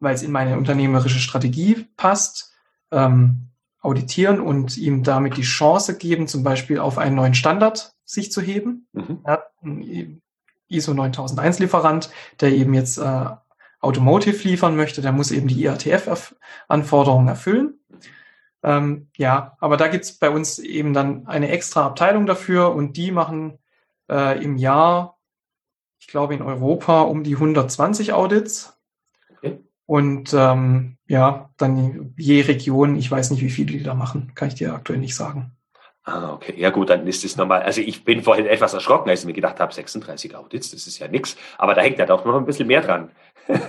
weil 0.00 0.14
es 0.14 0.22
in 0.22 0.32
meine 0.32 0.56
unternehmerische 0.56 1.20
Strategie 1.20 1.86
passt, 1.96 2.52
ähm, 2.90 3.50
auditieren 3.80 4.40
und 4.40 4.76
ihm 4.76 5.04
damit 5.04 5.36
die 5.36 5.42
Chance 5.42 5.96
geben, 5.96 6.28
zum 6.28 6.42
Beispiel 6.42 6.78
auf 6.78 6.98
einen 6.98 7.16
neuen 7.16 7.34
Standard 7.34 7.94
sich 8.04 8.32
zu 8.32 8.40
heben. 8.40 8.88
Mhm. 8.92 9.24
Ja, 9.26 9.42
ISO 10.70 10.94
9001 10.94 11.58
Lieferant, 11.58 12.10
der 12.40 12.52
eben 12.52 12.74
jetzt 12.74 12.98
äh, 12.98 13.26
Automotive 13.80 14.46
liefern 14.46 14.76
möchte, 14.76 15.00
der 15.00 15.12
muss 15.12 15.30
eben 15.30 15.48
die 15.48 15.62
IATF-Anforderungen 15.62 17.28
erfüllen. 17.28 17.80
Ähm, 18.62 19.08
ja, 19.16 19.56
aber 19.60 19.76
da 19.76 19.88
gibt's 19.88 20.12
bei 20.12 20.28
uns 20.30 20.58
eben 20.58 20.92
dann 20.92 21.26
eine 21.26 21.48
extra 21.48 21.86
Abteilung 21.86 22.26
dafür 22.26 22.74
und 22.74 22.96
die 22.96 23.10
machen 23.10 23.58
äh, 24.10 24.42
im 24.42 24.56
Jahr, 24.56 25.18
ich 25.98 26.08
glaube 26.08 26.34
in 26.34 26.42
Europa, 26.42 27.02
um 27.02 27.24
die 27.24 27.34
120 27.34 28.12
Audits. 28.12 28.78
Okay. 29.30 29.60
Und 29.86 30.34
ähm, 30.34 30.98
ja, 31.06 31.50
dann 31.56 32.14
je 32.18 32.42
Region, 32.42 32.96
ich 32.96 33.10
weiß 33.10 33.30
nicht, 33.30 33.42
wie 33.42 33.50
viele 33.50 33.72
die 33.72 33.82
da 33.82 33.94
machen, 33.94 34.32
kann 34.34 34.48
ich 34.48 34.54
dir 34.54 34.74
aktuell 34.74 34.98
nicht 34.98 35.14
sagen. 35.14 35.56
Ah, 36.04 36.32
okay. 36.32 36.54
Ja 36.56 36.70
gut, 36.70 36.90
dann 36.90 37.06
ist 37.06 37.24
es 37.24 37.36
normal. 37.36 37.62
Also 37.62 37.82
ich 37.82 38.04
bin 38.04 38.22
vorhin 38.22 38.46
etwas 38.46 38.72
erschrocken, 38.72 39.10
als 39.10 39.20
ich 39.20 39.26
mir 39.26 39.34
gedacht 39.34 39.60
habe, 39.60 39.72
36 39.72 40.34
Audits, 40.34 40.70
das 40.70 40.86
ist 40.86 40.98
ja 40.98 41.08
nichts. 41.08 41.36
Aber 41.58 41.74
da 41.74 41.82
hängt 41.82 41.98
ja 41.98 42.06
doch 42.06 42.24
noch 42.24 42.36
ein 42.36 42.46
bisschen 42.46 42.66
mehr 42.66 42.82
dran. 42.82 43.10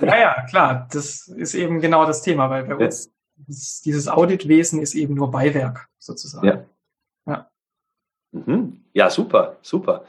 Ja, 0.01 0.19
ja, 0.19 0.45
klar. 0.47 0.88
Das 0.91 1.27
ist 1.27 1.55
eben 1.55 1.81
genau 1.81 2.05
das 2.05 2.21
Thema, 2.21 2.50
weil 2.51 2.65
bei 2.65 2.75
uns 2.75 3.11
dieses, 3.35 3.81
dieses 3.81 4.07
Auditwesen 4.07 4.79
ist 4.79 4.93
eben 4.93 5.15
nur 5.15 5.31
Beiwerk 5.31 5.88
sozusagen. 5.97 6.45
Ja. 6.45 6.65
Ja, 7.25 7.50
mhm. 8.31 8.83
ja 8.93 9.09
super, 9.09 9.57
super. 9.61 10.05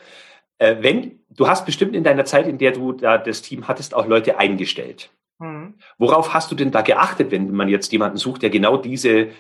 Äh, 0.58 0.76
wenn, 0.80 1.20
du 1.30 1.48
hast 1.48 1.64
bestimmt 1.66 1.94
in 1.94 2.04
deiner 2.04 2.24
Zeit, 2.24 2.46
in 2.46 2.58
der 2.58 2.72
du 2.72 2.92
da 2.92 3.18
das 3.18 3.42
Team 3.42 3.68
hattest, 3.68 3.94
auch 3.94 4.06
Leute 4.06 4.38
eingestellt. 4.38 5.10
Mhm. 5.38 5.74
Worauf 5.98 6.34
hast 6.34 6.50
du 6.50 6.54
denn 6.54 6.70
da 6.70 6.82
geachtet, 6.82 7.30
wenn 7.30 7.50
man 7.52 7.68
jetzt 7.68 7.92
jemanden 7.92 8.16
sucht, 8.16 8.42
der 8.42 8.50
genau 8.50 8.76
diese 8.76 9.30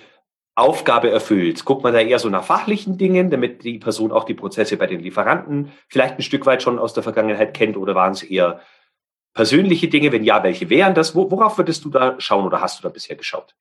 Aufgabe 0.54 1.10
erfüllt? 1.10 1.64
Guckt 1.64 1.82
man 1.82 1.92
da 1.92 2.00
eher 2.00 2.18
so 2.18 2.28
nach 2.28 2.44
fachlichen 2.44 2.98
Dingen, 2.98 3.30
damit 3.30 3.64
die 3.64 3.78
Person 3.78 4.12
auch 4.12 4.24
die 4.24 4.34
Prozesse 4.34 4.76
bei 4.76 4.86
den 4.86 5.00
Lieferanten 5.00 5.72
vielleicht 5.88 6.18
ein 6.18 6.22
Stück 6.22 6.46
weit 6.46 6.62
schon 6.62 6.78
aus 6.78 6.92
der 6.92 7.02
Vergangenheit 7.02 7.54
kennt 7.54 7.76
oder 7.76 7.94
waren 7.94 8.12
es 8.12 8.22
eher 8.22 8.60
persönliche 9.32 9.88
Dinge? 9.88 10.12
Wenn 10.12 10.24
ja, 10.24 10.42
welche 10.42 10.68
wären 10.68 10.94
das? 10.94 11.14
Worauf 11.14 11.58
würdest 11.58 11.84
du 11.84 11.90
da 11.90 12.20
schauen 12.20 12.44
oder 12.44 12.60
hast 12.60 12.78
du 12.78 12.82
da 12.82 12.90
bisher 12.90 13.16
geschaut? 13.16 13.54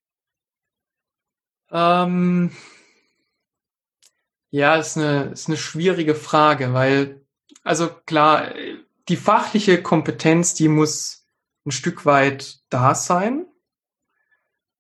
Ähm, 1.71 2.51
ja, 4.49 4.75
ist 4.75 4.97
eine, 4.97 5.31
ist 5.31 5.47
eine 5.47 5.57
schwierige 5.57 6.13
Frage, 6.13 6.73
weil, 6.73 7.25
also 7.63 7.89
klar, 8.05 8.53
die 9.07 9.15
fachliche 9.15 9.81
Kompetenz, 9.81 10.53
die 10.53 10.67
muss 10.67 11.25
ein 11.65 11.71
Stück 11.71 12.05
weit 12.05 12.59
da 12.69 12.93
sein. 12.95 13.45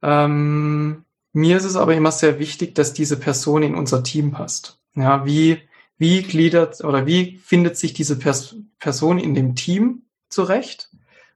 Ähm, 0.01 1.05
mir 1.33 1.57
ist 1.57 1.63
es 1.65 1.75
aber 1.75 1.95
immer 1.95 2.11
sehr 2.11 2.39
wichtig, 2.39 2.75
dass 2.75 2.93
diese 2.93 3.17
Person 3.17 3.63
in 3.63 3.75
unser 3.75 4.03
Team 4.03 4.31
passt. 4.31 4.79
Ja, 4.95 5.25
wie, 5.25 5.61
wie 5.97 6.23
gliedert 6.23 6.83
oder 6.83 7.05
wie 7.05 7.37
findet 7.37 7.77
sich 7.77 7.93
diese 7.93 8.17
Pers 8.17 8.55
Person 8.79 9.19
in 9.19 9.35
dem 9.35 9.55
Team 9.55 10.03
zurecht? 10.29 10.89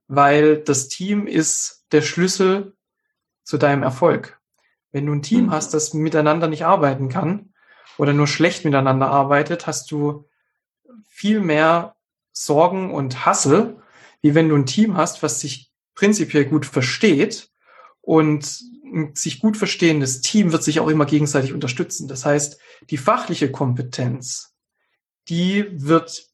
Weil 0.08 0.58
das 0.58 0.88
Team 0.88 1.28
ist 1.28 1.86
der 1.92 2.02
Schlüssel 2.02 2.76
zu 3.44 3.58
deinem 3.58 3.84
Erfolg. 3.84 4.40
Wenn 4.92 5.06
du 5.06 5.14
ein 5.14 5.22
Team 5.22 5.52
hast, 5.52 5.74
das 5.74 5.94
miteinander 5.94 6.48
nicht 6.48 6.66
arbeiten 6.66 7.10
kann 7.10 7.54
oder 7.98 8.14
nur 8.14 8.28
schlecht 8.28 8.66
miteinander 8.66 9.08
arbeitet, 9.08 9.68
hast 9.68 9.92
du 9.92 10.28
viel 11.08 11.40
mehr 11.40 11.96
Sorgen 12.32 12.94
und 12.94 13.26
Hassel, 13.26 13.78
wie 14.22 14.36
wenn 14.36 14.50
du 14.50 14.56
ein 14.56 14.66
Team 14.66 14.98
hast, 14.98 15.24
was 15.24 15.40
sich 15.40 15.72
prinzipiell 15.96 16.46
gut 16.46 16.66
versteht 16.66 17.50
und 18.02 18.62
sich 19.14 19.40
gut 19.40 19.58
verstehendes 19.58 20.22
Team 20.22 20.52
wird 20.52 20.64
sich 20.64 20.80
auch 20.80 20.88
immer 20.88 21.06
gegenseitig 21.06 21.54
unterstützen. 21.54 22.08
Das 22.08 22.26
heißt, 22.26 22.60
die 22.90 22.98
fachliche 22.98 23.52
Kompetenz, 23.52 24.56
die 25.28 25.66
wird, 25.72 26.28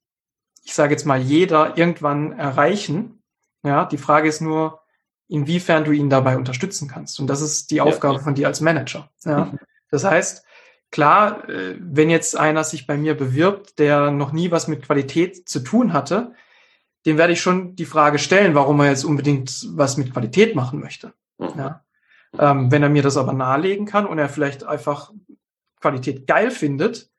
ich 0.63 0.74
sage 0.74 0.93
jetzt 0.93 1.05
mal, 1.05 1.22
jeder 1.22 1.77
irgendwann 1.77 2.34
erreichen. 2.34 3.24
Ja, 3.63 3.86
die 3.86 3.98
Frage 3.98 4.27
ist 4.27 4.41
nur, 4.41 4.81
inwiefern 5.27 5.86
du 5.86 5.91
ihn 5.91 6.10
dabei 6.10 6.36
unterstützen 6.36 6.88
kannst. 6.88 7.20
Und 7.20 7.27
das 7.27 7.41
ist 7.41 7.72
die 7.72 7.81
Aufgabe 7.81 8.17
ja. 8.17 8.22
von 8.22 8.36
dir 8.36 8.48
als 8.48 8.60
Manager. 8.60 9.10
Ja. 9.24 9.46
Mhm. 9.46 9.60
Das 9.89 10.03
heißt, 10.03 10.46
klar, 10.91 11.48
äh, 11.50 11.77
wenn 11.79 12.10
jetzt 12.10 12.38
einer 12.38 12.63
sich 12.63 12.86
bei 12.86 12.98
mir 12.98 13.15
bewirbt, 13.15 13.79
der 13.79 14.12
noch 14.12 14.34
nie 14.34 14.51
was 14.51 14.67
mit 14.67 14.84
Qualität 14.84 15.48
zu 15.48 15.62
tun 15.62 15.93
hatte, 15.93 16.34
dem 17.05 17.17
werde 17.17 17.34
ich 17.34 17.41
schon 17.41 17.75
die 17.75 17.86
Frage 17.86 18.20
stellen, 18.20 18.55
warum 18.55 18.79
er 18.81 18.89
jetzt 18.89 19.05
unbedingt 19.05 19.67
was 19.72 19.98
mit 19.98 20.13
Qualität 20.13 20.53
machen 20.53 20.79
möchte. 20.79 21.13
Mhm. 21.38 21.53
Ja. 21.58 21.86
Ähm, 22.38 22.71
wenn 22.71 22.83
er 22.83 22.89
mir 22.89 23.03
das 23.03 23.17
aber 23.17 23.33
nahelegen 23.33 23.85
kann 23.85 24.05
und 24.05 24.17
er 24.17 24.29
vielleicht 24.29 24.63
einfach 24.63 25.11
Qualität 25.81 26.27
geil 26.27 26.51
findet, 26.51 27.09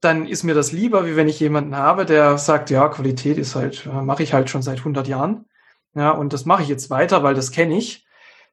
dann 0.00 0.26
ist 0.26 0.42
mir 0.42 0.54
das 0.54 0.72
lieber, 0.72 1.06
wie 1.06 1.16
wenn 1.16 1.28
ich 1.28 1.40
jemanden 1.40 1.76
habe, 1.76 2.04
der 2.04 2.38
sagt, 2.38 2.70
ja, 2.70 2.88
Qualität 2.88 3.38
ist 3.38 3.54
halt, 3.54 3.86
äh, 3.86 4.02
mache 4.02 4.22
ich 4.22 4.32
halt 4.32 4.50
schon 4.50 4.62
seit 4.62 4.78
100 4.78 5.08
Jahren. 5.08 5.46
Ja, 5.94 6.10
und 6.10 6.32
das 6.32 6.44
mache 6.44 6.62
ich 6.62 6.68
jetzt 6.68 6.90
weiter, 6.90 7.22
weil 7.22 7.34
das 7.34 7.50
kenne 7.50 7.76
ich. 7.78 8.06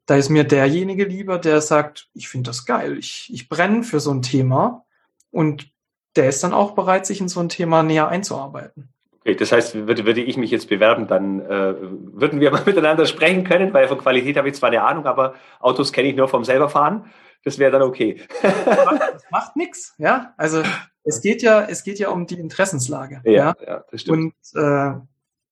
Da 0.05 0.15
ist 0.15 0.29
mir 0.29 0.43
derjenige 0.43 1.05
lieber, 1.05 1.39
der 1.39 1.61
sagt, 1.61 2.09
ich 2.13 2.29
finde 2.29 2.49
das 2.49 2.65
geil, 2.65 2.97
ich, 2.97 3.29
ich 3.33 3.49
brenne 3.49 3.83
für 3.83 3.99
so 3.99 4.11
ein 4.11 4.21
Thema 4.21 4.85
und 5.31 5.71
der 6.15 6.29
ist 6.29 6.43
dann 6.43 6.53
auch 6.53 6.71
bereit, 6.71 7.05
sich 7.05 7.21
in 7.21 7.27
so 7.27 7.39
ein 7.39 7.49
Thema 7.49 7.83
näher 7.83 8.07
einzuarbeiten. 8.07 8.93
Okay, 9.25 9.35
das 9.35 9.53
heißt, 9.53 9.87
würde, 9.87 10.05
würde 10.05 10.21
ich 10.21 10.35
mich 10.35 10.51
jetzt 10.51 10.67
bewerben, 10.67 11.07
dann 11.07 11.39
äh, 11.39 11.75
würden 11.79 12.41
wir 12.41 12.51
mal 12.51 12.63
miteinander 12.65 13.05
sprechen 13.05 13.45
können, 13.45 13.73
weil 13.73 13.87
von 13.87 13.97
Qualität 13.97 14.35
habe 14.35 14.49
ich 14.49 14.55
zwar 14.55 14.67
eine 14.67 14.83
Ahnung, 14.83 15.05
aber 15.05 15.35
Autos 15.61 15.93
kenne 15.93 16.09
ich 16.09 16.15
nur 16.15 16.27
vom 16.27 16.43
selber 16.43 16.69
fahren. 16.69 17.05
Das 17.45 17.57
wäre 17.57 17.71
dann 17.71 17.81
okay. 17.81 18.21
Das 18.41 18.85
macht, 18.85 19.01
macht 19.31 19.55
nichts, 19.55 19.93
ja. 19.97 20.33
Also 20.37 20.63
es 21.03 21.21
geht 21.21 21.41
ja, 21.41 21.61
es 21.61 21.83
geht 21.83 21.99
ja 21.99 22.09
um 22.09 22.27
die 22.27 22.39
Interessenslage. 22.39 23.21
Ja, 23.23 23.31
ja? 23.31 23.55
ja 23.65 23.83
das 23.89 24.01
stimmt. 24.01 24.33
Und 24.53 24.61
äh, 24.61 24.93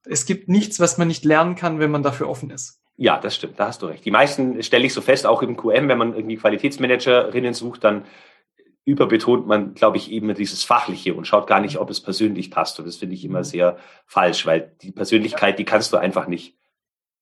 es 0.06 0.26
gibt 0.26 0.50
nichts, 0.50 0.80
was 0.80 0.98
man 0.98 1.08
nicht 1.08 1.24
lernen 1.24 1.56
kann, 1.56 1.80
wenn 1.80 1.92
man 1.92 2.04
dafür 2.04 2.28
offen 2.28 2.50
ist. 2.50 2.82
Ja, 2.98 3.20
das 3.20 3.36
stimmt, 3.36 3.60
da 3.60 3.68
hast 3.68 3.82
du 3.82 3.88
recht. 3.88 4.06
Die 4.06 4.12
meisten 4.12 4.62
stelle 4.64 4.86
ich 4.86 4.94
so 4.94 5.02
fest, 5.02 5.26
auch 5.26 5.42
im 5.42 5.58
QM, 5.58 5.88
wenn 5.88 5.98
man 5.98 6.14
irgendwie 6.14 6.38
Qualitätsmanagerinnen 6.38 7.54
sucht, 7.54 7.84
dann 7.84 8.06
überbetont 8.86 9.48
man, 9.48 9.74
glaube 9.74 9.98
ich, 9.98 10.12
eben 10.12 10.34
dieses 10.34 10.64
Fachliche 10.64 11.14
und 11.14 11.26
schaut 11.26 11.48
gar 11.48 11.60
nicht, 11.60 11.78
ob 11.78 11.90
es 11.90 12.02
persönlich 12.02 12.50
passt. 12.50 12.80
Und 12.80 12.88
das 12.88 12.98
finde 12.98 13.16
ich 13.16 13.24
immer 13.24 13.40
mhm. 13.40 13.46
sehr 13.46 13.78
falsch, 14.06 14.46
weil 14.46 14.76
die 14.82 14.92
Persönlichkeit, 14.92 15.60
die 15.60 15.66
kannst 15.66 15.94
du 15.94 15.98
einfach 15.98 16.28
nicht 16.28 16.58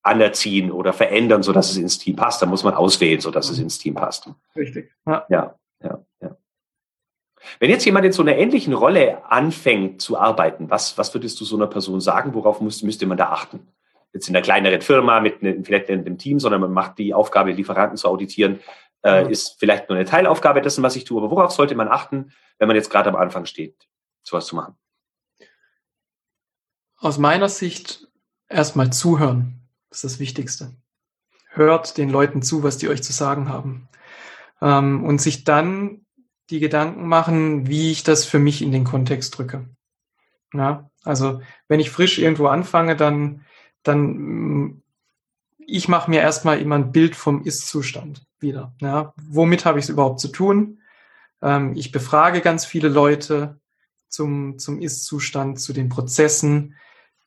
anerziehen 0.01 0.71
oder 0.71 0.93
verändern, 0.93 1.43
sodass 1.43 1.69
es 1.71 1.77
ins 1.77 1.97
Team 1.97 2.15
passt. 2.15 2.41
Da 2.41 2.45
muss 2.45 2.63
man 2.63 2.73
auswählen, 2.73 3.19
sodass 3.19 3.49
es 3.49 3.57
mhm. 3.57 3.65
ins 3.65 3.79
Team 3.79 3.95
passt. 3.95 4.29
Richtig. 4.55 4.91
Ja, 5.05 5.25
ja, 5.29 5.55
ja. 5.83 6.05
ja. 6.21 6.37
Wenn 7.59 7.69
jetzt 7.69 7.85
jemand 7.85 8.05
in 8.05 8.13
so 8.13 8.21
einer 8.21 8.37
ähnlichen 8.37 8.73
Rolle 8.73 9.29
anfängt 9.29 10.01
zu 10.01 10.17
arbeiten, 10.17 10.69
was, 10.69 10.97
was 10.97 11.13
würdest 11.13 11.39
du 11.41 11.45
so 11.45 11.57
einer 11.57 11.67
Person 11.67 11.99
sagen? 11.99 12.33
Worauf 12.33 12.61
muss, 12.61 12.83
müsste 12.83 13.05
man 13.05 13.17
da 13.17 13.29
achten? 13.29 13.67
jetzt 14.13 14.27
in 14.27 14.35
einer 14.35 14.43
kleineren 14.43 14.81
Firma 14.81 15.19
mit 15.19 15.41
einem, 15.41 15.63
vielleicht 15.63 15.89
einem 15.89 16.17
Team, 16.17 16.39
sondern 16.39 16.61
man 16.61 16.73
macht 16.73 16.97
die 16.97 17.13
Aufgabe, 17.13 17.51
Lieferanten 17.51 17.97
zu 17.97 18.07
auditieren, 18.07 18.59
äh, 19.03 19.23
mhm. 19.23 19.29
ist 19.29 19.57
vielleicht 19.59 19.89
nur 19.89 19.97
eine 19.97 20.07
Teilaufgabe 20.07 20.61
dessen, 20.61 20.83
was 20.83 20.95
ich 20.95 21.05
tue. 21.05 21.21
Aber 21.21 21.31
worauf 21.31 21.51
sollte 21.51 21.75
man 21.75 21.87
achten, 21.87 22.31
wenn 22.57 22.67
man 22.67 22.75
jetzt 22.75 22.89
gerade 22.89 23.09
am 23.09 23.15
Anfang 23.15 23.45
steht, 23.45 23.87
sowas 24.23 24.45
zu 24.45 24.55
machen? 24.55 24.75
Aus 26.97 27.17
meiner 27.17 27.49
Sicht 27.49 28.07
erstmal 28.49 28.91
zuhören. 28.91 29.61
Das 29.89 30.03
ist 30.03 30.13
das 30.13 30.19
Wichtigste. 30.19 30.75
Hört 31.49 31.97
den 31.97 32.09
Leuten 32.09 32.41
zu, 32.41 32.63
was 32.63 32.77
die 32.77 32.89
euch 32.89 33.01
zu 33.01 33.13
sagen 33.13 33.49
haben. 33.49 33.87
Ähm, 34.61 35.03
und 35.05 35.21
sich 35.21 35.45
dann 35.45 36.05
die 36.49 36.59
Gedanken 36.59 37.07
machen, 37.07 37.67
wie 37.67 37.91
ich 37.91 38.03
das 38.03 38.25
für 38.25 38.39
mich 38.39 38.61
in 38.61 38.71
den 38.71 38.83
Kontext 38.83 39.37
drücke. 39.37 39.69
Ja, 40.53 40.89
also 41.03 41.41
wenn 41.67 41.79
ich 41.79 41.91
frisch 41.91 42.17
irgendwo 42.17 42.47
anfange, 42.47 42.95
dann, 42.95 43.45
dann 43.83 44.01
mm, 44.17 44.83
ich 45.59 45.87
mache 45.87 46.09
mir 46.09 46.21
erstmal 46.21 46.59
immer 46.59 46.75
ein 46.75 46.91
Bild 46.91 47.15
vom 47.15 47.43
Ist-Zustand 47.43 48.27
wieder. 48.41 48.73
Ja, 48.79 49.13
womit 49.21 49.65
habe 49.65 49.79
ich 49.79 49.85
es 49.85 49.89
überhaupt 49.89 50.19
zu 50.19 50.29
tun? 50.29 50.79
Ähm, 51.41 51.73
ich 51.75 51.91
befrage 51.91 52.41
ganz 52.41 52.65
viele 52.65 52.89
Leute 52.89 53.59
zum, 54.07 54.57
zum 54.59 54.81
Ist-Zustand, 54.81 55.59
zu 55.59 55.73
den 55.73 55.89
Prozessen, 55.89 56.75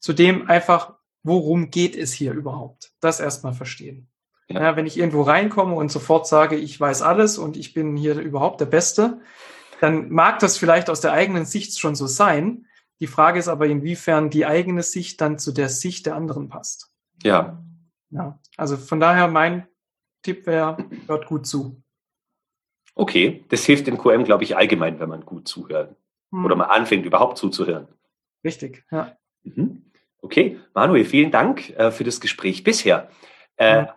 zu 0.00 0.12
dem 0.12 0.48
einfach, 0.48 0.94
worum 1.22 1.70
geht 1.70 1.96
es 1.96 2.12
hier 2.12 2.32
überhaupt? 2.32 2.92
Das 3.00 3.20
erstmal 3.20 3.54
verstehen. 3.54 4.08
Ja. 4.48 4.76
wenn 4.76 4.86
ich 4.86 4.98
irgendwo 4.98 5.22
reinkomme 5.22 5.74
und 5.74 5.90
sofort 5.90 6.26
sage, 6.26 6.56
ich 6.56 6.78
weiß 6.78 7.00
alles 7.00 7.38
und 7.38 7.56
ich 7.56 7.72
bin 7.72 7.96
hier 7.96 8.18
überhaupt 8.18 8.60
der 8.60 8.66
Beste, 8.66 9.20
dann 9.80 10.10
mag 10.10 10.40
das 10.40 10.58
vielleicht 10.58 10.90
aus 10.90 11.00
der 11.00 11.12
eigenen 11.12 11.46
Sicht 11.46 11.78
schon 11.78 11.94
so 11.94 12.06
sein. 12.06 12.66
Die 13.00 13.06
Frage 13.06 13.38
ist 13.38 13.48
aber, 13.48 13.66
inwiefern 13.66 14.28
die 14.28 14.44
eigene 14.44 14.82
Sicht 14.82 15.20
dann 15.20 15.38
zu 15.38 15.52
der 15.52 15.68
Sicht 15.68 16.04
der 16.04 16.16
anderen 16.16 16.48
passt. 16.48 16.90
Ja. 17.22 17.64
Ja, 18.10 18.38
also 18.58 18.76
von 18.76 19.00
daher 19.00 19.26
mein 19.28 19.66
Tipp 20.22 20.46
wäre, 20.46 20.76
hört 21.06 21.26
gut 21.26 21.46
zu. 21.46 21.82
Okay, 22.94 23.44
das 23.48 23.64
hilft 23.64 23.88
im 23.88 23.98
QM, 23.98 24.24
glaube 24.24 24.44
ich, 24.44 24.56
allgemein, 24.56 25.00
wenn 25.00 25.08
man 25.08 25.24
gut 25.24 25.48
zuhört. 25.48 25.96
Hm. 26.30 26.44
Oder 26.44 26.56
man 26.56 26.70
anfängt, 26.70 27.06
überhaupt 27.06 27.38
zuzuhören. 27.38 27.88
Richtig, 28.44 28.84
ja. 28.90 29.16
Mhm. 29.44 29.90
Okay, 30.20 30.60
Manuel, 30.74 31.04
vielen 31.04 31.30
Dank 31.30 31.70
äh, 31.70 31.90
für 31.90 32.04
das 32.04 32.20
Gespräch 32.20 32.62
bisher. 32.62 33.10
Äh, 33.56 33.76
ja. 33.76 33.96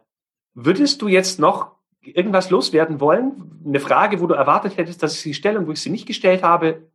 Würdest 0.54 1.02
du 1.02 1.08
jetzt 1.08 1.40
noch 1.40 1.76
irgendwas 2.02 2.50
loswerden 2.50 3.00
wollen? 3.00 3.62
Eine 3.66 3.80
Frage, 3.80 4.22
wo 4.22 4.28
du 4.28 4.34
erwartet 4.34 4.78
hättest, 4.78 5.04
dass 5.04 5.16
ich 5.16 5.22
sie 5.22 5.34
stelle 5.34 5.60
und 5.60 5.68
wo 5.68 5.72
ich 5.72 5.82
sie 5.82 5.90
nicht 5.90 6.08
gestellt 6.08 6.44
habe? 6.44 6.90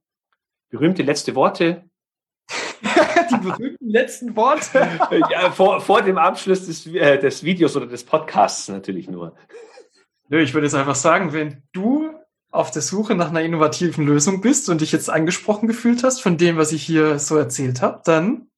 Berühmte 0.71 1.03
letzte 1.03 1.35
Worte? 1.35 1.90
Die 3.31 3.37
berühmten 3.37 3.89
letzten 3.89 4.37
Worte? 4.37 4.89
ja, 5.31 5.51
vor, 5.51 5.81
vor 5.81 6.03
dem 6.03 6.19
Abschluss 6.19 6.67
des, 6.67 6.87
äh, 6.87 7.19
des 7.19 7.45
Videos 7.45 7.77
oder 7.77 7.87
des 7.87 8.05
Podcasts 8.05 8.69
natürlich 8.69 9.09
nur. 9.09 9.35
Nö, 10.29 10.41
ich 10.41 10.55
würde 10.55 10.67
jetzt 10.67 10.75
einfach 10.75 10.95
sagen, 10.95 11.33
wenn 11.33 11.63
du 11.73 12.11
auf 12.51 12.71
der 12.71 12.83
Suche 12.83 13.15
nach 13.15 13.29
einer 13.29 13.43
innovativen 13.43 14.05
Lösung 14.05 14.41
bist 14.41 14.69
und 14.69 14.81
dich 14.81 14.93
jetzt 14.93 15.11
angesprochen 15.11 15.69
gefühlt 15.69 16.03
hast 16.03 16.21
von 16.21 16.37
dem, 16.37 16.57
was 16.57 16.73
ich 16.73 16.83
hier 16.83 17.19
so 17.19 17.37
erzählt 17.37 17.83
habe, 17.83 18.01
dann 18.05 18.49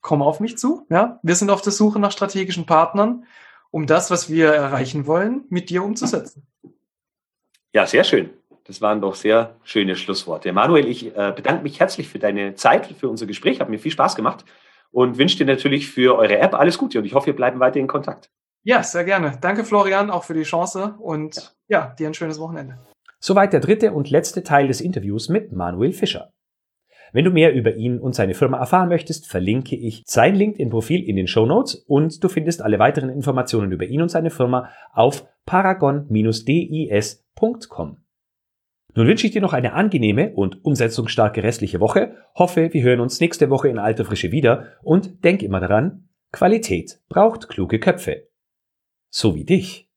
komm 0.00 0.22
auf 0.22 0.40
mich 0.40 0.58
zu. 0.58 0.86
Ja, 0.90 1.20
wir 1.22 1.34
sind 1.34 1.50
auf 1.50 1.62
der 1.62 1.72
Suche 1.72 1.98
nach 1.98 2.12
strategischen 2.12 2.66
Partnern, 2.66 3.26
um 3.70 3.86
das, 3.86 4.10
was 4.10 4.28
wir 4.28 4.48
erreichen 4.48 5.06
wollen, 5.06 5.44
mit 5.50 5.70
dir 5.70 5.84
umzusetzen. 5.84 6.46
Ja, 7.72 7.86
sehr 7.86 8.02
schön. 8.02 8.30
Das 8.70 8.80
waren 8.80 9.00
doch 9.00 9.16
sehr 9.16 9.56
schöne 9.64 9.96
Schlussworte. 9.96 10.52
Manuel, 10.52 10.86
ich 10.86 11.08
äh, 11.16 11.32
bedanke 11.34 11.64
mich 11.64 11.80
herzlich 11.80 12.08
für 12.08 12.20
deine 12.20 12.54
Zeit, 12.54 12.86
für 12.86 13.08
unser 13.08 13.26
Gespräch. 13.26 13.58
Hat 13.58 13.68
mir 13.68 13.80
viel 13.80 13.90
Spaß 13.90 14.14
gemacht 14.14 14.44
und 14.92 15.18
wünsche 15.18 15.38
dir 15.38 15.44
natürlich 15.44 15.90
für 15.90 16.16
eure 16.16 16.38
App 16.38 16.54
alles 16.54 16.78
Gute 16.78 17.00
und 17.00 17.04
ich 17.04 17.14
hoffe, 17.14 17.26
wir 17.26 17.34
bleiben 17.34 17.58
weiter 17.58 17.80
in 17.80 17.88
Kontakt. 17.88 18.30
Ja, 18.62 18.84
sehr 18.84 19.02
gerne. 19.02 19.38
Danke, 19.40 19.64
Florian, 19.64 20.08
auch 20.08 20.22
für 20.22 20.34
die 20.34 20.44
Chance 20.44 20.94
und 21.00 21.56
ja, 21.66 21.80
ja 21.80 21.94
dir 21.98 22.06
ein 22.06 22.14
schönes 22.14 22.38
Wochenende. 22.38 22.78
Soweit 23.18 23.52
der 23.52 23.58
dritte 23.58 23.92
und 23.92 24.08
letzte 24.08 24.44
Teil 24.44 24.68
des 24.68 24.80
Interviews 24.80 25.28
mit 25.28 25.50
Manuel 25.50 25.90
Fischer. 25.90 26.32
Wenn 27.12 27.24
du 27.24 27.32
mehr 27.32 27.52
über 27.52 27.74
ihn 27.74 27.98
und 27.98 28.14
seine 28.14 28.34
Firma 28.34 28.58
erfahren 28.58 28.88
möchtest, 28.88 29.26
verlinke 29.26 29.74
ich 29.74 30.04
sein 30.06 30.36
LinkedIn-Profil 30.36 31.02
in 31.02 31.16
den 31.16 31.26
Show 31.26 31.44
Notes 31.44 31.74
und 31.74 32.22
du 32.22 32.28
findest 32.28 32.62
alle 32.62 32.78
weiteren 32.78 33.10
Informationen 33.10 33.72
über 33.72 33.86
ihn 33.86 34.00
und 34.00 34.10
seine 34.10 34.30
Firma 34.30 34.68
auf 34.92 35.26
paragon-dis.com. 35.44 37.96
Nun 38.94 39.06
wünsche 39.06 39.26
ich 39.26 39.32
dir 39.32 39.42
noch 39.42 39.52
eine 39.52 39.74
angenehme 39.74 40.32
und 40.34 40.64
umsetzungsstarke 40.64 41.42
restliche 41.42 41.80
Woche, 41.80 42.16
hoffe, 42.34 42.72
wir 42.72 42.82
hören 42.82 43.00
uns 43.00 43.20
nächste 43.20 43.50
Woche 43.50 43.68
in 43.68 43.78
alter 43.78 44.04
Frische 44.04 44.32
wieder 44.32 44.76
und 44.82 45.24
denk 45.24 45.42
immer 45.42 45.60
daran, 45.60 46.08
Qualität 46.32 47.00
braucht 47.08 47.48
kluge 47.48 47.80
Köpfe. 47.80 48.28
So 49.10 49.34
wie 49.34 49.44
dich. 49.44 49.89